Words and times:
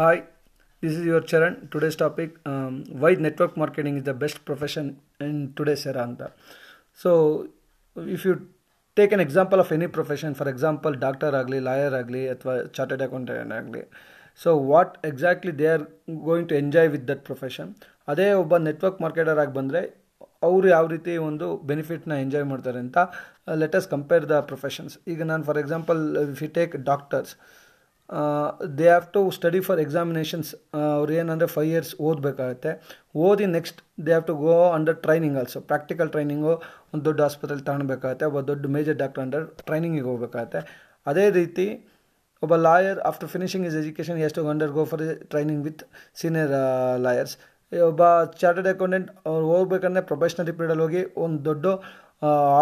Hi, 0.00 0.22
this 0.82 0.92
is 0.92 1.04
your 1.04 1.20
Charan. 1.20 1.68
Today's 1.70 1.94
topic 1.94 2.36
um, 2.46 2.84
why 2.92 3.10
network 3.16 3.54
marketing 3.54 3.98
is 3.98 4.04
the 4.04 4.14
best 4.14 4.38
profession 4.44 4.86
in 5.20 5.34
today's 5.54 5.82
era. 5.86 6.02
ಅಂತ 6.04 6.22
so 6.98 7.10
if 7.96 8.24
you 8.26 8.32
take 8.96 9.12
an 9.12 9.22
example 9.26 9.60
of 9.64 9.72
any 9.72 9.88
profession 9.96 10.34
for 10.34 10.48
example 10.48 10.94
doctor 11.04 11.34
ಆಗಲಿ 11.34 11.58
lawyer 11.68 11.96
ಆಗಲಿ 12.00 12.22
ಅಥವಾ 12.28 12.54
chartered 12.76 13.04
accountant 13.08 13.54
ಆಗಲಿ 13.58 13.82
so 14.40 14.50
what 14.72 14.94
exactly 15.10 15.52
they 15.60 15.68
are 15.74 15.84
going 16.28 16.48
to 16.48 16.56
enjoy 16.62 16.88
with 16.88 17.06
that 17.12 17.22
profession 17.24 17.70
ಅದೇ 18.08 18.28
ಒಬ್ಬ 18.42 18.62
network 18.68 19.00
marketer 19.00 19.40
ಆಗಿ 19.44 19.54
ಬಂದರೆ 19.60 19.82
ಅವರು 20.42 20.66
ಯಾವ 20.68 20.86
ರೀತಿ 20.86 21.14
ಒಂದು 21.28 21.48
ಬೆನಿಫಿಟ್ನ 21.72 22.12
ಎಂಜಾಯ್ 22.24 22.46
ಮಾಡ್ತಾರೆ 22.52 22.78
ಅಂತ 22.78 22.98
ಲೆಟಸ್ 23.54 23.88
ಕಂಪೇರ್ 23.94 24.26
ದ 24.32 24.38
ಪ್ರೊಫೆಷನ್ಸ್ 24.52 24.94
ಈಗ 25.14 25.22
ನಾನು 25.32 25.44
for 25.44 25.58
example 25.58 26.00
if 26.34 26.42
you 26.42 26.50
take 26.58 26.74
doctors 26.84 27.32
they 28.78 28.86
have 28.90 29.06
to 29.16 29.20
study 29.36 29.60
for 29.66 29.80
examinations 29.84 30.50
ಅವ್ರು 30.98 31.12
ಏನಂದರೆ 31.20 31.48
ಫೈವ್ 31.54 31.70
ಇಯರ್ಸ್ 31.74 31.92
ಓದಬೇಕಾಗುತ್ತೆ. 32.08 32.72
ಓದಿ 33.26 33.46
next 33.56 33.78
they 34.06 34.12
have 34.12 34.26
to 34.30 34.34
go 34.46 34.56
under 34.76 34.98
training 35.06 35.36
also 35.42 35.60
practical 35.72 36.10
training 36.14 36.52
ಒಂದು 36.92 37.04
ದೊಡ್ಡ 37.08 37.20
ಆಸ್ಪತ್ರೆಲಿ 37.28 37.64
ತಗೊಳ್ಬೇಕಾಗತ್ತೆ, 37.68 38.26
ಒಬ್ಬ 38.30 38.40
ದೊಡ್ಡ 38.50 38.72
ಮೇಜರ್ 38.76 38.98
ಡಾಕ್ಟರ್ 39.04 39.24
ಅಂಡರ್ 39.26 39.46
ಟ್ರೈನಿಂಗಿಗೆ 39.68 40.08
ಹೋಗ್ಬೇಕಾಗತ್ತೆ. 40.10 40.62
ಅದೇ 41.10 41.26
ರೀತಿ 41.38 41.68
ಒಬ್ಬ 42.42 42.54
lawyer 42.66 43.00
after 43.08 43.30
finishing 43.34 43.64
is 43.70 43.78
education 43.82 44.18
ಎಷ್ಟು 44.26 44.42
undergo 44.76 44.82
for 44.90 45.02
training 45.32 45.62
with 45.68 45.82
senior 46.20 46.52
lawyers 47.06 47.34
ಒಬ್ಬ 47.72 48.02
ಚಾರ್ಟರ್ಡ್ 48.40 48.68
ಅಕೌಂಟೆಂಟ್ 48.74 49.10
ಅವ್ರು 49.30 49.44
ಹೋಗ್ಬೇಕಂದ್ರೆ 49.54 50.02
ಪ್ರೊಫೆಷ್ನರಿ 50.10 50.52
ಪೀರಿಯಡಲ್ಲಿ 50.58 50.84
ಹೋಗಿ 50.86 51.02
ಒಂದು 51.24 51.38
ದೊಡ್ಡ 51.48 51.66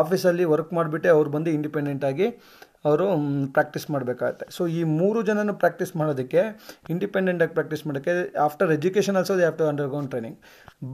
ಆಫೀಸಲ್ಲಿ 0.01 0.45
ವರ್ಕ್ 0.55 0.73
ಮಾಡಿಬಿಟ್ಟೆ, 0.79 1.09
ಅವ್ರು 1.15 1.31
ಬಂದು 1.37 1.51
ಇಂಡಿಪೆಂಡೆಂಟಾಗಿ 1.59 2.27
ಅವರು 2.85 3.07
ಪ್ರಾಕ್ಟೀಸ್ 3.55 3.87
ಮಾಡಬೇಕಾಗತ್ತೆ. 3.91 4.47
ಸೊ 4.57 4.63
ಈ 4.77 4.83
ಮೂರು 4.99 5.21
ಜನನು 5.23 5.55
ಪ್ರಾಕ್ಟೀಸ್ 5.63 5.93
ಮಾಡೋದಕ್ಕೆ 5.97 6.43
ಇಂಡಿಪೆಂಡೆಂಟಾಗಿ 6.95 7.55
ಪ್ರಾಕ್ಟೀಸ್ 7.59 7.85
ಮಾಡೋಕ್ಕೆ 7.87 8.15
after 8.47 8.71
education 8.77 9.19
also 9.21 9.37
they 9.37 9.45
have 9.45 9.59
to 9.59 9.67
undergone 9.73 10.09
training 10.11 10.39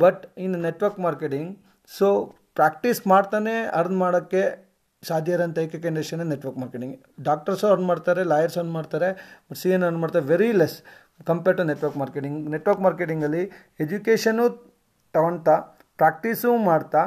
but 0.03 0.23
in 0.45 0.57
network 0.63 1.01
marketing 1.01 1.51
so 1.91 2.09
practice 2.57 3.01
ಮಾಡ್ತಾನೆ 3.07 3.55
ಅರ್ನ್ 3.79 3.99
ಮಾಡೋಕ್ಕೆ 3.99 4.43
ಸಾಧ್ಯ 5.03 5.37
ಇರೋಂಥ 5.37 5.59
ಏಕೈಕ 5.59 5.85
ಇಂಡಸ್ಟ್ರಿನೇ 5.85 6.27
ನೆಟ್ವರ್ಕ್ 6.31 6.59
ಮಾರ್ಕೆಟಿಂಗ್ 6.59 6.95
ಡಾಕ್ಟರ್ಸು 7.23 7.67
ಅರ್ನ್ 7.71 7.87
ಮಾಡ್ತಾರೆ 7.87 8.23
ಲಾಯರ್ಸ್ 8.25 8.59
ಅರ್ನ್ 8.59 8.73
ಮಾಡ್ತಾರೆ 8.73 9.09
ಸಿ 9.61 9.71
ಎನ್ 9.71 9.85
ಅರ್ನ್ 9.85 10.01
ಮಾಡ್ತಾರೆ 10.01 10.25
very 10.27 10.51
less 10.53 10.77
compare 11.27 11.57
to 11.57 11.65
network 11.65 11.97
marketing 11.97 12.39
network 12.55 12.81
ಮಾರ್ಕೆಟಿಂಗಲ್ಲಿ 12.81 13.43
education 13.81 14.47
ತಗೊಳ್ತಾ 15.15 15.57
ಪ್ರಾಕ್ಟೀಸು 15.99 16.53
ಮಾಡ್ತಾ 16.67 17.03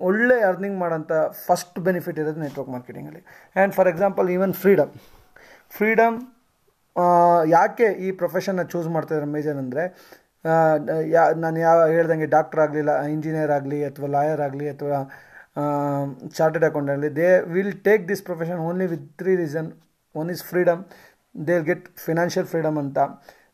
ಒಳ್ಳೆ 0.00 0.36
ಅರ್ನಿಂಗ್ 0.48 0.78
ಮಾಡೋಂಥ 0.78 1.12
ಫಸ್ಟ್ 1.46 1.78
ಬೆನಿಫಿಟ್ 1.80 2.18
ಇರೋದು 2.18 2.40
network 2.42 2.70
ಮಾರ್ಕೆಟಿಂಗಲ್ಲಿ 2.74 3.22
and 3.56 3.74
for 3.76 3.88
example 3.88 4.28
even 4.30 4.52
freedom 4.62 4.92
freedom 5.74 6.16
ಯಾಕೆ 7.52 7.88
ಈ 8.04 8.10
ಪ್ರೊಫೆಷನ್ನ 8.20 8.62
ಚೂಸ್ 8.72 8.88
ಮಾಡ್ತಾಯಿದ್ದಾರೆ 8.94 9.30
ಮೇಜರ್ 9.34 9.58
ಅಂದರೆ 9.62 9.82
ಯಾ, 11.12 11.22
ನಾನು 11.42 11.58
ಯಾವ 11.60 11.78
ಹೇಳ್ದಂಗೆ 11.94 12.28
ಡಾಕ್ಟರ್ 12.34 12.60
ಆಗಲಿಲ್ಲ 12.60 12.92
ಇಂಜಿನಿಯರ್ 13.08 13.52
ಆಗಲಿ 13.56 13.78
ಅಥವಾ 13.88 14.08
ಲಾಯರ್ 14.14 14.42
ಆಗಲಿ 14.46 14.66
ಅಥವಾ 14.72 14.98
ಚಾರ್ಟೆಡ್ 16.34 16.64
ಅಕೌಂಟ್ 16.68 16.90
ಆಗಲಿ 16.90 17.08
they 17.18 17.26
will 17.54 17.74
take 17.86 18.02
this 18.08 18.22
profession 18.24 18.60
only 18.66 18.86
with 18.86 19.06
three 19.18 19.32
reason 19.36 19.68
one 20.14 20.30
is 20.30 20.42
freedom 20.44 20.80
they 21.34 21.54
will 21.56 21.68
get 21.68 21.84
financial 22.04 22.46
freedom 22.46 22.78
ಅಂತ. 22.78 22.98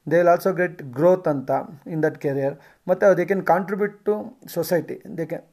They 0.06 0.16
will 0.18 0.30
also 0.32 0.52
get 0.60 0.78
growth 0.96 1.28
ಅಂತ 1.32 1.50
ಇನ್ 1.94 2.02
ದಟ್ 2.04 2.18
ಕೆರಿಯರ್ 2.18 2.54
ಮತ್ತು 2.86 3.14
they 3.18 3.24
can 3.24 3.44
contribute 3.50 3.96
to 4.06 4.14
society 4.54 4.96
they 5.18 5.26
can 5.26 5.46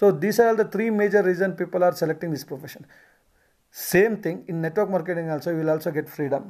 so 0.00 0.10
these 0.22 0.40
are 0.40 0.58
the 0.58 0.62
three 0.62 0.90
major 0.90 1.24
reason 1.24 1.56
people 1.56 1.82
are 1.82 1.94
selecting 1.94 2.34
this 2.34 2.46
profession 2.46 2.84
same 3.76 4.16
thing 4.22 4.40
in 4.48 4.60
network 4.62 4.90
marketing 4.90 5.30
also 5.30 5.50
will 5.50 5.68
also 5.68 5.90
get 5.90 6.08
freedom 6.08 6.46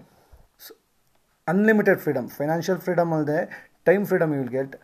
unlimited 1.48 2.00
freedom 2.00 2.28
financial 2.28 2.78
freedom 2.78 3.12
ಅಲ್ಲದೆ 3.12 3.38
time 3.84 4.06
freedom 4.06 4.34
you 4.34 4.40
will 4.40 4.50
get 4.50 4.74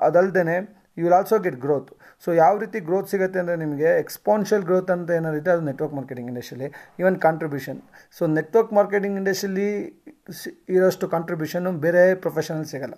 ಅದಲ್ಲದೆ 0.00 0.56
you 0.96 1.04
will 1.04 1.12
also 1.12 1.38
get 1.38 1.56
growth 1.56 1.90
so 2.24 2.32
ಯಾವ 2.32 2.58
ರೀತಿ 2.58 2.80
growth 2.80 3.08
ಸಿಗುತ್ತೆ 3.08 3.38
ಅಂದರೆ 3.38 3.56
ನಿಮಗೆ 3.56 3.98
ಎಕ್ಸ್ಪಾನ್ಷಿಯಲ್ 3.98 4.62
growth 4.62 4.90
ಅಂತ 4.90 5.10
ಏನಾಗುತ್ತೆ 5.10 5.50
ಅದು 5.50 5.62
network 5.62 5.94
marketing 5.94 6.30
ಇಂಡಸ್ಟ್ರಿಲಿ 6.30 6.68
even 7.00 7.18
contribution 7.20 7.78
so 8.18 8.26
network 8.26 8.72
marketing 8.72 9.16
ಇಂಡಸ್ಟ್ರಿಲಿ 9.18 9.68
ಇರೋಷ್ಟು 10.68 11.08
ಕಾಂಟ್ರಿಬ್ಯೂಷನ್ನು 11.08 11.72
ಬೇರೆ 11.72 12.14
ಪ್ರೊಫೆಷನಲ್ 12.14 12.64
ಸಿಗಲ್ಲ. 12.64 12.94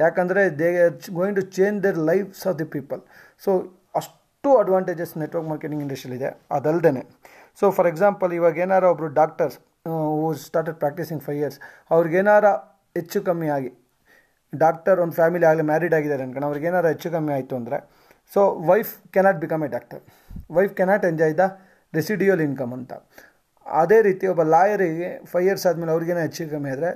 ಯಾಕಂದರೆ 0.00 0.58
they 0.58 0.68
going 1.12 1.36
to 1.36 1.42
change 1.56 1.82
their 1.82 1.98
lifes 2.10 2.46
of 2.46 2.58
the 2.58 2.64
people 2.64 3.00
so 3.44 3.52
ಅಷ್ಟು 4.44 4.54
ಅಡ್ವಾಂಟೇಜಸ್ 4.60 5.12
ನೆಟ್ವರ್ಕ್ 5.20 5.48
ಮಾರ್ಕೆಟಿಂಗ್ 5.48 5.82
ಇಂಡಸ್ಟ್ರಿಲಿದೆ 5.82 6.28
ಅದಲ್ಲದೆ 6.56 7.02
ಸೊ 7.58 7.66
ಫಾರ್ 7.70 7.88
ಎಕ್ಸಾಂಪಲ್ 7.90 8.30
ಇವಾಗ 8.36 8.56
ಏನಾರ 8.58 8.84
ಒಬ್ಬರು 8.90 9.08
doctors 9.18 9.56
who 9.88 9.92
started 10.40 10.78
practicing 10.80 11.22
five 11.22 11.38
years 11.38 11.58
ಅವ್ರಿಗೇನಾರ 11.90 12.46
ಹೆಚ್ಚು 12.96 13.18
ಕಮ್ಮಿ 13.28 13.48
ಆಗಿ 13.48 13.70
ಡಾಕ್ಟರ್ 14.52 15.00
ಒಂದು 15.00 15.14
ಫ್ಯಾಮಿಲಿ 15.18 15.46
ಆಗಲಿ 15.50 15.66
ಮ್ಯಾರಿಡ್ 15.68 15.94
ಆಗಿದ್ದಾರೆ 15.98 16.24
ಅನ್ಕೊಂಡು 16.26 16.48
ಅವ್ರಿಗೆ 16.48 16.68
ಏನಾರು 16.70 16.88
ಹೆಚ್ಚು 16.88 17.10
ಕಮ್ಮಿ 17.10 17.32
ಆಯಿತು 17.32 17.56
ಅಂದರೆ 17.56 17.78
so 18.32 18.40
wife 18.70 18.92
cannot 19.14 19.38
become 19.38 19.64
a 19.64 19.72
doctor 19.76 20.02
wife 20.50 20.74
cannot 20.76 21.06
enjoy 21.10 21.36
the 21.38 21.46
residual 21.94 22.42
income 22.46 22.74
ಅಂತ. 22.74 22.92
ಅದೇ 23.66 24.00
ರೀತಿ 24.02 24.26
ಒಬ್ಬ 24.26 24.44
ಲಾಯರಿಗೆ 24.52 25.10
ಫೈವ್ 25.32 25.46
ಇಯರ್ಸ್ 25.48 25.66
ಆದಮೇಲೆ 25.68 25.92
ಅವ್ರಿಗೇನೋ 25.92 26.22
ಹೆಚ್ಚು 26.26 26.50
ಕಮ್ಮಿ 26.52 26.72
ಆದರೆ 26.72 26.90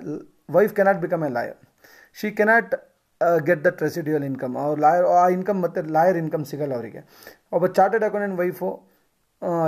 wife 0.51 0.75
cannot 0.75 1.01
become 1.01 1.25
a 1.25 1.33
lawyer 1.37 1.59
she 2.17 2.31
cannot 2.37 2.75
get 3.49 3.63
that 3.67 3.81
residual 3.87 4.25
income 4.31 4.55
ಅವ್ರು 4.65 4.79
ಲಾಯರ್ 4.87 5.07
ಆ 5.21 5.23
ಇನ್ಕಮ್ 5.37 5.61
ಮತ್ತು 5.65 5.83
ಲಾಯರ್ 5.97 6.19
ಇನ್ಕಮ್ 6.23 6.45
ಸಿಗಲ್ಲ 6.51 6.75
ಅವರಿಗೆ. 6.79 7.01
ಒಬ್ಬ 7.57 7.67
ಚಾರ್ಟೆಡ್ 7.79 8.05
ಅಕೌಂಟೆಂಟ್ 8.09 8.37
ವೈಫು 8.43 8.69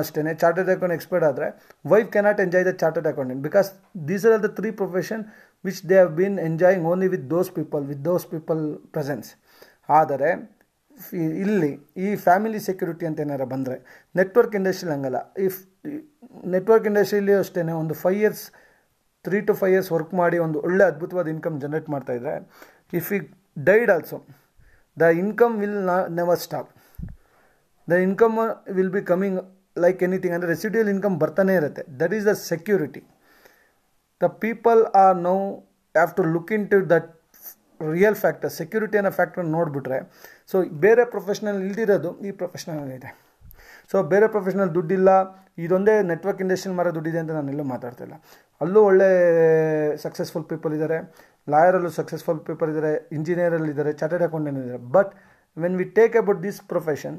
ಅಷ್ಟೇ 0.01 0.21
ಚಾರ್ಟೆಡ್ 0.43 0.71
ಅಕೌಂಟ್ 0.75 0.95
ಎಕ್ಸ್ಪರ್ಟ್ 0.97 1.27
ಆದರೆ 1.31 1.47
wife 1.93 2.09
cannot 2.17 2.41
enjoy 2.45 2.65
the 2.69 2.73
chartered 2.83 3.09
accountant 3.13 3.43
because 3.49 3.69
these 4.11 4.25
are 4.29 4.43
the 4.47 4.51
three 4.59 4.71
profession 4.83 5.23
which 5.65 5.81
they 5.91 5.97
have 5.99 6.13
been 6.21 6.39
enjoying 6.49 6.87
only 6.93 7.09
with 7.15 7.27
those 7.35 7.51
people 7.59 7.83
with 7.91 8.05
those 8.11 8.27
people 8.35 8.63
presence 8.97 9.29
ಆದರೆ 9.99 10.31
ಇಲ್ಲಿ 11.43 11.71
ಈ 12.05 12.09
family 12.25 12.61
security 12.69 13.05
ಅಂತ 13.09 13.21
ಏನಾರು 13.25 13.47
ಬಂದರೆ 13.53 13.77
network 14.15 14.55
ಇಂಡಸ್ಟ್ರಿಲಿ 14.61 14.95
ಹಂಗಲ್ಲ. 14.97 15.19
If 15.47 15.59
network 16.55 16.87
ಇಂಡಸ್ಟ್ರಿಲಿ 16.91 17.35
ಅಷ್ಟೇ 17.43 17.63
ಒಂದು 17.83 17.95
five 18.03 18.19
years 18.23 18.45
three 19.25 19.39
to 19.49 19.55
five 19.61 19.73
years 19.75 19.91
work 19.97 20.13
ಮಾಡಿ 20.23 20.39
ಒಂದು 20.47 20.59
ಒಳ್ಳೆ 20.67 20.85
ಅದ್ಭುತವಾದ 20.91 21.29
ಇನ್ಕಮ್ 21.37 21.57
ಜನರೇಟ್ 21.65 21.89
ಮಾಡ್ತಾಯಿದ್ರೆ 21.95 22.35
if 22.99 23.09
he 23.17 23.19
died 23.67 23.91
also 23.95 24.17
the 24.97 25.11
income 25.23 25.55
will 25.61 25.81
ನಾ 25.91 25.97
never 26.19 26.41
stop 26.47 26.71
the 27.91 28.01
income 28.07 28.37
will 28.79 28.93
be 28.97 29.03
coming 29.13 29.39
like 29.85 30.03
anything 30.07 30.35
ಅಂದರೆ 30.35 30.49
ರೆಸಿಡ್ಯೂಲ್ 30.55 30.89
ಇನ್ಕಮ್ 30.95 31.17
ಬರ್ತಾನೆ 31.23 31.53
ಇರುತ್ತೆ. 31.55 31.83
That 32.01 32.15
is 32.17 32.27
the 32.31 32.35
security 32.51 33.03
the 34.21 34.29
people 34.45 34.81
are 35.05 35.17
now 35.29 35.39
have 35.95 36.27
look 36.35 36.53
into 36.73 36.79
that 36.95 37.09
real 37.81 38.19
factor 38.25 38.51
security 38.51 38.97
ಅನ್ನೋ 38.99 39.11
factor 39.11 39.45
ನೋಡಿಬಿಟ್ರೆ. 39.57 39.99
So 40.51 40.57
ಬೇರೆ 40.85 41.05
professional 41.15 41.59
ಇಲ್ದಿರೋದು 41.69 42.11
ಈ 42.27 42.31
professional 42.31 42.93
ಇದೆ. 42.99 43.11
ಸೊ 43.91 44.03
ಬೇರೆ 44.03 44.27
ಪ್ರೊಫೆಷನಲ್ 44.29 44.71
ದುಡ್ಡಿಲ್ಲ. 44.75 45.11
ಇದೊಂದೇ 45.59 45.95
ನೆಟ್ವರ್ಕ್ 46.11 46.41
ಇಂಡಸ್ಟ್ರಿ 46.41 46.73
ಮಾರೋ 46.75 46.91
ದುಡ್ಡಿದೆ 46.97 47.19
ಅಂತ 47.19 47.33
ನಾನೆಲ್ಲೂ 47.37 47.65
ಮಾತಾಡ್ತಿಲ್ಲ 47.65 48.15
ಅಲ್ಲೂ 48.61 48.81
ಒಳ್ಳೆ 48.83 49.09
ಸಕ್ಸಸ್ಫುಲ್ 49.97 50.45
ಪೀಪಲ್ 50.45 50.73
ಇದ್ದಾರೆ 50.75 50.99
ಲಾಯರಲ್ಲೂ 51.49 51.91
ಸಕ್ಸಸ್ಫುಲ್ 51.91 52.41
ಪೀಪಲ್ 52.41 52.71
ಇದ್ದಾರೆ 52.71 52.93
ಇಂಜಿನಿಯರಲ್ಲಿ 53.13 53.71
ಇದ್ದಾರೆ 53.71 53.93
ಚಾರ್ಟೆಡ್ 53.93 54.23
ಅಕೌಂಟೆಂಟ್ 54.23 54.59
ಇದ್ದಾರೆ 54.63 54.83
but 54.97 55.11
when 55.57 55.77
we 55.77 55.87
take 55.99 56.17
about 56.17 56.41
this 56.43 56.61
profession 56.65 57.17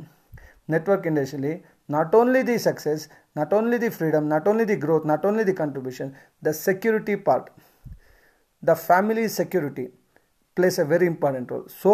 network 0.70 1.06
ಇಂಡಸ್ಟ್ರಿಲಿ 1.08 1.54
not 1.90 2.16
only 2.16 2.42
the 2.48 2.58
success 2.60 3.04
not 3.38 3.54
only 3.54 3.78
the 3.82 3.90
freedom 3.90 4.26
not 4.28 4.48
only 4.48 4.66
the 4.68 4.76
growth 4.76 5.06
not 5.06 5.26
only 5.26 5.46
the 5.46 5.54
contribution 5.54 6.10
the 6.46 6.52
security 6.66 7.16
part 7.28 7.50
the 8.64 8.74
family 8.88 9.26
security 9.40 9.86
plays 10.58 10.78
a 10.80 10.86
very 10.86 11.06
important 11.06 11.50
role 11.52 11.66
so 11.82 11.94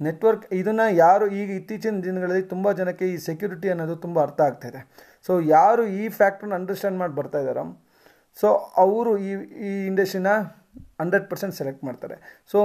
network 0.00 0.44
ಇದನ್ನು 0.60 0.86
ಯಾರು 1.04 1.26
ಈಗ 1.40 1.48
ಇತ್ತೀಚಿನ 1.60 2.00
ದಿನಗಳಲ್ಲಿ 2.06 2.44
ತುಂಬ 2.52 2.72
ಜನಕ್ಕೆ 2.80 3.06
ಈ 3.14 3.16
security 3.28 3.68
ಅನ್ನೋದು 3.74 3.96
ತುಂಬ 4.04 4.18
ಅರ್ಥ 4.26 4.40
ಆಗ್ತಾಯಿದೆ 4.48 4.80
ಸೊ 5.26 5.34
ಯಾರು 5.56 5.84
ಈ 6.00 6.04
ಫ್ಯಾಕ್ಟ್ರನ್ನ 6.18 6.56
ಅಂಡರ್ಸ್ಟ್ಯಾಂಡ್ 6.60 6.98
ಮಾಡಿ 7.02 7.14
ಬರ್ತಾ 7.20 7.40
ಇದ್ದಾರೋ 7.44 7.64
ಸೊ 8.38 8.48
ಅವರು 8.84 9.12
ಈ 9.28 9.32
ಈ 9.68 9.72
ಇಂಡಸ್ಟ್ರಿನ 9.90 10.32
ಹಂಡ್ರೆಡ್ 11.02 11.26
ಪರ್ಸೆಂಟ್ 11.30 11.54
ಸೆಲೆಕ್ಟ್ 11.60 11.82
ಮಾಡ್ತಾರೆ. 11.84 12.16
So 12.52 12.58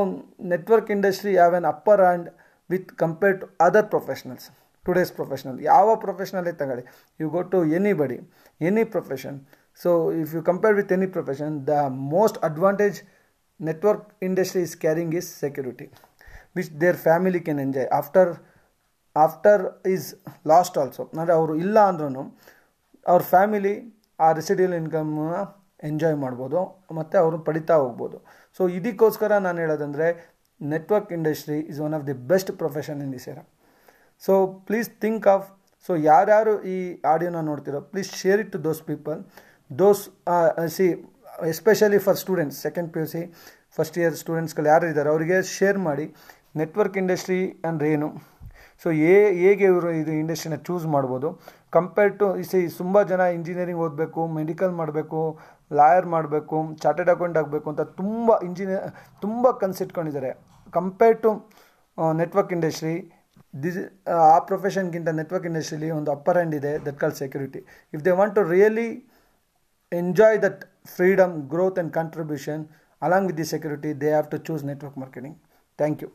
network 0.51 0.89
industry 0.95 1.33
have 1.37 1.55
an 1.59 1.67
upper 1.73 2.01
hand 2.09 2.27
with 2.69 2.91
compared 3.03 3.39
to 3.41 3.47
other 3.65 3.87
professionals 3.93 4.45
today's 4.85 5.11
professional 5.13 5.57
ಯಾವ 5.71 5.89
ಪ್ರೊಫೆಷನಲ್ಲೇ 5.95 6.53
ತಗೊಳ್ಳಿ 6.61 6.83
you 7.19 7.27
go 7.29 7.41
to 7.53 7.59
anybody 8.01 8.17
any 8.61 8.83
profession 8.95 9.37
so 9.81 9.89
if 10.21 10.31
you 10.35 10.41
compare 10.49 10.75
with 10.79 10.91
any 10.91 11.07
profession 11.07 11.53
the 11.69 11.75
most 12.13 12.37
advantage 12.49 12.97
network 13.59 14.07
industry 14.21 14.61
is 14.61 14.75
carrying 14.77 15.13
is 15.15 15.29
security 15.39 15.85
which 16.59 16.71
their 16.83 16.99
family 17.05 17.41
can 17.47 17.61
enjoy 17.65 17.89
after 17.99 18.31
after 19.15 19.63
is 19.93 20.07
last 20.51 20.77
also 20.83 21.03
ಅಂದರೆ 21.13 21.33
ಅವರು 21.39 21.53
ಇಲ್ಲ 21.63 21.77
ಅಂದ್ರೂ 21.91 22.23
ಅವ್ರ 23.11 23.21
family 23.33 23.73
ಆ 24.25 24.27
residual 24.39 24.73
ಇನ್ಕಮ್ನ 24.81 25.35
enjoy 25.89 26.17
ಮಾಡ್ಬೋದು, 26.23 26.59
ಮತ್ತು 26.97 27.15
ಅವರು 27.21 27.37
ಪಡಿತಾ 27.47 27.75
ಹೋಗ್ಬೋದು. 27.83 28.17
ಸೊ 28.57 28.63
ಇದಕ್ಕೋಸ್ಕರ 28.77 29.37
ನಾನು 29.45 29.59
ಹೇಳೋದಂದರೆ 29.63 30.07
network 30.61 31.09
industry 31.17 31.57
is 31.71 31.79
one 31.85 31.95
of 31.97 32.05
the 32.09 32.15
best 32.31 32.51
profession 32.61 32.99
in 33.05 33.11
this 33.15 33.27
area 33.31 33.39
so 34.21 34.33
please 34.67 34.89
think 35.03 35.25
of 35.33 35.47
so 35.87 35.93
ಯಾರ್ಯಾರು 36.09 36.53
ಈ 36.73 36.77
ಆಡಿಯೋನ 37.13 37.41
ನೋಡ್ತಿರೋ 37.49 37.81
please 37.93 38.11
share 38.21 38.39
it 38.43 38.51
to 38.55 38.59
those 38.67 38.81
people 38.91 39.17
those 39.81 40.03
see 40.77 40.87
especially 41.53 41.99
for 42.05 42.17
students 42.23 42.57
second 42.65 42.89
P 42.93 42.99
U 43.03 43.07
C 43.13 43.21
first 43.77 43.97
year 44.01 44.15
ಸ್ಟೂಡೆಂಟ್ಸ್ಗಳು 44.21 44.67
ಯಾರು 44.73 44.85
ಇದ್ದಾರೆ, 44.91 45.09
ಅವರಿಗೆ 45.13 45.37
share 45.57 45.79
ಮಾಡಿ. 45.89 46.05
Network 46.55 46.97
industry 47.01 47.39
ಅಂದರೆ 47.69 47.87
ಏನು? 47.95 48.07
So 48.81 48.87
ಏ 49.11 49.15
ಹೇಗೆ 49.41 49.65
ಇವರು 49.71 49.89
ಇದು 50.01 50.11
ಇಂಡಸ್ಟ್ರಿನ 50.21 50.57
ಚೂಸ್ 50.67 50.85
ಮಾಡ್ಬೋದು? 50.95 51.27
ಕಂಪೇರ್ 51.75 52.13
ಟು 52.21 52.27
ಈ 52.41 52.45
ತುಂಬ 52.81 52.97
ಜನ 53.11 53.21
ಇಂಜಿನಿಯರಿಂಗ್ 53.37 53.81
ಓದಬೇಕು 53.85 54.21
ಮೆಡಿಕಲ್ 54.39 54.73
ಮಾಡಬೇಕು 54.81 55.19
ಲಾಯರ್ 55.71 56.07
ಮಾಡಬೇಕು 56.15 56.57
ಚಾರ್ಟೆಡ್ 56.83 57.11
ಅಕೌಂಟ್ 57.13 57.37
ಆಗಬೇಕು 57.41 57.67
ಅಂತ 57.73 57.83
ತುಂಬ 58.01 58.37
ಇಂಜಿನಿಯರ್ 58.47 58.87
ತುಂಬ 59.23 59.51
ಕನ್ಸಿಟ್ಕೊಂಡಿದ್ದಾರೆ 59.63 60.31
compare 60.73 61.17
to 61.23 61.31
network 62.21 62.53
industry 62.57 62.95
this 63.53 63.79
ಆ 64.33 64.37
ಪ್ರೊಫೆಷನ್ಗಿಂತ 64.49 65.09
ನೆಟ್ವರ್ಕ್ 65.19 65.47
ಇಂಡಸ್ಟ್ರಿಲಿ 65.49 65.89
ಒಂದು 65.97 66.09
ಅಪ್ಪರ್ 66.15 66.37
ಹ್ಯಾಂಡ್ 66.37 66.55
ಇದೆ 66.59 66.71
that 66.85 66.97
call 67.01 67.15
security 67.21 67.59
if 67.93 68.03
they 68.05 68.13
want 68.19 68.35
to 68.35 68.43
really 68.53 68.87
enjoy 69.91 70.37
that 70.45 70.61
freedom 70.95 71.33
growth 71.53 71.77
and 71.77 71.93
contribution 71.99 72.63
along 73.01 73.27
with 73.29 73.39
the 73.41 73.47
security 73.53 73.91
they 74.03 74.09
have 74.09 74.29
to 74.33 74.39
choose 74.47 74.63
network 74.71 74.97
marketing 75.03 75.37
thank 75.79 76.01
you 76.03 76.09